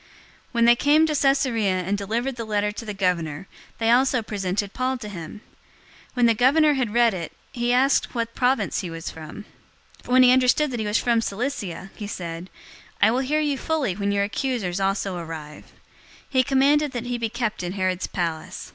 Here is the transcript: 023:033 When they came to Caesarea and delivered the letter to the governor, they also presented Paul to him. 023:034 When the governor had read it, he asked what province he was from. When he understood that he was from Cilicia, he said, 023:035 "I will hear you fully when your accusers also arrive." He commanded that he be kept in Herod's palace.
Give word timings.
023:033 0.00 0.06
When 0.52 0.64
they 0.64 0.76
came 0.76 1.04
to 1.08 1.14
Caesarea 1.14 1.80
and 1.82 1.98
delivered 1.98 2.36
the 2.36 2.46
letter 2.46 2.72
to 2.72 2.86
the 2.86 2.94
governor, 2.94 3.46
they 3.76 3.90
also 3.90 4.22
presented 4.22 4.72
Paul 4.72 4.96
to 4.96 5.10
him. 5.10 5.42
023:034 6.14 6.14
When 6.14 6.24
the 6.24 6.34
governor 6.34 6.72
had 6.72 6.94
read 6.94 7.12
it, 7.12 7.32
he 7.52 7.74
asked 7.74 8.14
what 8.14 8.34
province 8.34 8.80
he 8.80 8.88
was 8.88 9.10
from. 9.10 9.44
When 10.06 10.22
he 10.22 10.32
understood 10.32 10.70
that 10.70 10.80
he 10.80 10.86
was 10.86 10.96
from 10.96 11.20
Cilicia, 11.20 11.90
he 11.94 12.06
said, 12.06 12.48
023:035 13.02 13.08
"I 13.08 13.10
will 13.10 13.18
hear 13.18 13.40
you 13.40 13.58
fully 13.58 13.94
when 13.94 14.10
your 14.10 14.24
accusers 14.24 14.80
also 14.80 15.18
arrive." 15.18 15.70
He 16.26 16.42
commanded 16.42 16.92
that 16.92 17.04
he 17.04 17.18
be 17.18 17.28
kept 17.28 17.62
in 17.62 17.72
Herod's 17.72 18.06
palace. 18.06 18.72